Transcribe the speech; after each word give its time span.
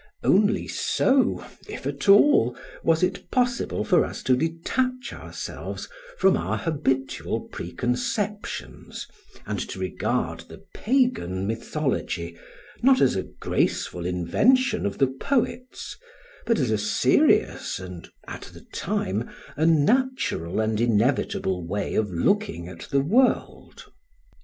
Only 0.23 0.67
so, 0.67 1.45
if 1.69 1.85
at 1.85 2.09
all, 2.09 2.57
was 2.83 3.03
it 3.03 3.29
possible 3.29 3.83
for 3.85 4.03
us 4.03 4.23
to 4.23 4.35
detach 4.35 5.13
ourselves 5.13 5.87
from 6.17 6.35
our 6.35 6.57
habitual 6.57 7.41
preconceptions, 7.41 9.05
and 9.45 9.59
to 9.69 9.77
regard 9.77 10.39
the 10.49 10.65
pagan 10.73 11.45
mythology 11.45 12.35
not 12.81 12.99
as 12.99 13.15
a 13.15 13.21
graceful 13.21 14.07
invention 14.07 14.87
of 14.87 14.97
the 14.97 15.05
poets, 15.21 15.95
but 16.47 16.57
as 16.57 16.71
a 16.71 16.79
serious 16.79 17.77
and, 17.77 18.09
at 18.27 18.49
the 18.55 18.65
time, 18.73 19.29
a 19.55 19.67
natural 19.67 20.59
and 20.59 20.81
inevitable 20.81 21.63
way 21.67 21.93
of 21.93 22.09
looking 22.09 22.67
at 22.67 22.87
the 22.89 23.01
world. 23.01 23.85